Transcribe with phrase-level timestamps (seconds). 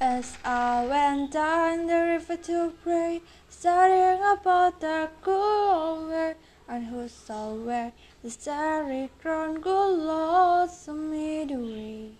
[0.00, 6.34] As I went down the river to pray, studying about the good way,
[6.68, 7.90] and whosoever
[8.22, 12.10] the starry crown, good Lord, show me the way.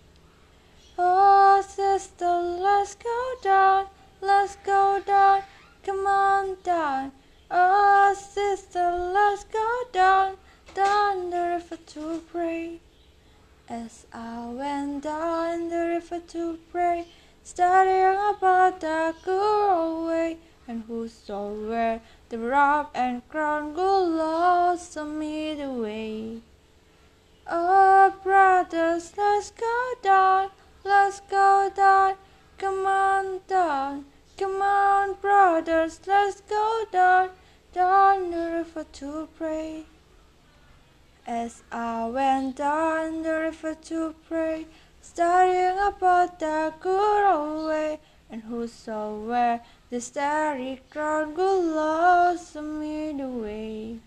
[0.99, 3.87] Oh, sister, let's go down,
[4.21, 5.43] let's go down,
[5.85, 7.13] come on down.
[7.49, 10.37] Oh, sister, let's go down,
[10.75, 12.81] down the river to pray.
[13.69, 17.07] As I went down the river to pray,
[17.49, 20.37] studying about the good way,
[20.69, 21.99] and whosoever
[22.29, 26.43] the robe and crown, Lord, show me the way.
[27.51, 30.51] Oh, brothers, let's go down,
[30.85, 32.17] let's go down,
[32.59, 34.05] come on down,
[34.37, 37.31] come on, brothers, let's go down,
[37.73, 39.87] down the river to pray.
[41.27, 44.67] As I went down the river to pray,
[45.01, 53.29] studying about the good old way, and whosoever the starry crown, good Lord, me the
[53.29, 53.99] way.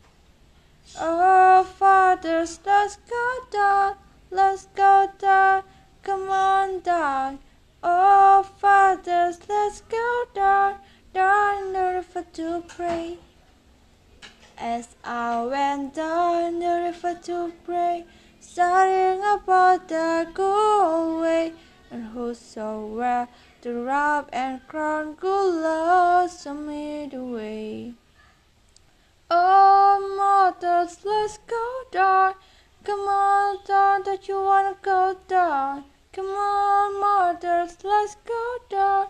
[1.00, 3.96] Oh, fathers, let's go down,
[4.30, 5.64] let's go down,
[6.04, 7.40] come on down.
[7.84, 10.76] Oh, fathers, let's go down,
[11.14, 13.18] down the river to pray.
[14.58, 18.06] As I went down the river to pray,
[18.42, 21.54] studying about the good way,
[21.92, 23.30] and whosoever
[23.62, 26.32] the robe and crown, good Lord,
[27.12, 27.94] the way.
[29.30, 32.34] Oh, mothers, let's go down.
[32.84, 35.86] Come on down, that you wanna go down.
[36.12, 39.08] Come on, mothers, let's go down,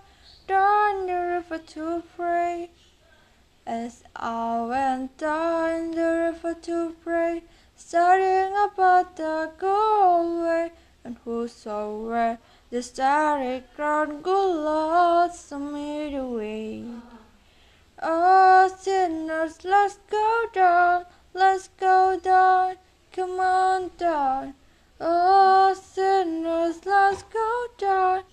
[0.47, 2.69] down the river to pray.
[3.65, 7.43] As I went down the river to pray,
[7.75, 10.72] studying about the good way,
[11.03, 12.38] and whosoever
[12.69, 15.31] the starry crown, good Lord,
[15.73, 16.86] me the way.
[18.02, 22.76] Oh, sinners, let's go down, let's go down,
[23.11, 24.53] come on down.
[24.99, 28.23] Oh, sinners, let's go down,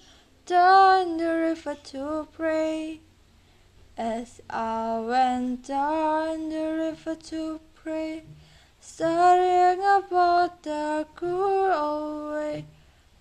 [0.46, 3.00] down the river to pray.
[3.96, 8.22] As I went down the river to pray,
[8.80, 12.64] studying about the good old way,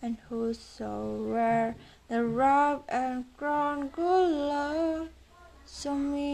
[0.02, 1.76] and whosoever
[2.08, 5.10] the robe and crown, good Lord,
[5.68, 6.27] show me.